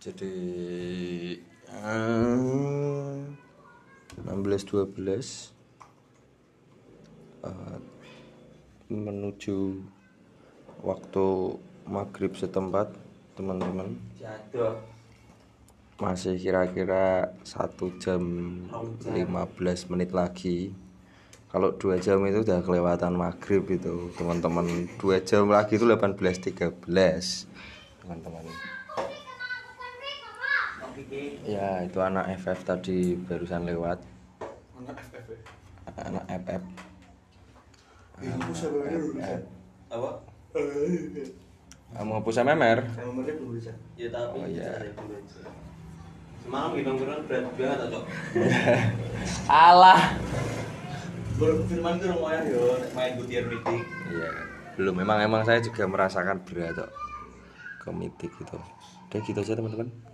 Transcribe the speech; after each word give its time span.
Jadi 0.00 0.32
eh, 1.68 3.20
16 4.24 4.24
12 4.24 5.52
eh, 7.44 7.78
menuju 8.88 9.84
waktu 10.80 11.26
maghrib 11.84 12.32
setempat 12.32 12.96
teman-teman. 13.36 14.00
Masih 16.00 16.40
kira-kira 16.40 17.36
satu 17.44 17.92
jam 18.00 18.24
15 19.12 19.92
menit 19.92 20.16
lagi. 20.16 20.72
Kalau 21.52 21.76
dua 21.76 22.00
jam 22.00 22.24
itu 22.24 22.40
udah 22.40 22.64
kelewatan 22.64 23.12
maghrib 23.12 23.68
itu 23.68 24.08
teman-teman. 24.16 24.88
Dua 24.96 25.20
jam 25.20 25.52
lagi 25.52 25.76
itu 25.76 25.84
18.13 25.84 27.81
teman-teman 28.02 28.42
ya 31.46 31.86
itu 31.86 31.98
anak 32.02 32.34
FF 32.36 32.58
tadi 32.66 33.14
barusan 33.16 33.64
lewat 33.64 34.02
Anak 34.82 34.98
FF 34.98 35.26
ya. 35.30 35.38
anak 36.02 36.24
FF 36.26 36.62
bayar 38.22 38.98
dulu 38.98 39.12
bisa. 39.14 39.34
Apa? 39.90 40.10
kamu 41.92 42.10
hapus 42.18 42.36
MMR 42.40 42.78
belum 42.86 43.50
bisa. 43.54 43.72
Ya 43.94 44.08
tapi 44.08 44.38
Oh, 44.38 44.46
iya. 44.46 44.70
Semalam 46.42 46.74
hitung 46.74 46.98
berat 46.98 47.22
banget 47.54 47.78
cok. 47.86 48.04
alah 49.66 50.02
Baru 51.38 51.62
firman 51.66 51.98
itu 51.98 52.06
rumahnya 52.10 52.40
yo 52.50 52.62
main 52.92 53.12
butiar 53.16 53.46
meeting. 53.46 53.80
iya 54.10 54.30
belum 54.74 54.94
memang 54.98 55.18
emang 55.22 55.42
saya 55.44 55.58
juga 55.60 55.84
merasakan 55.84 56.42
berat 56.42 56.74
kok 56.74 56.90
ke 57.82 57.90
mitik 58.00 58.30
gitu. 58.40 58.56
Udah 59.06 59.20
gitu 59.26 59.38
aja 59.42 59.58
teman-teman 59.58 59.88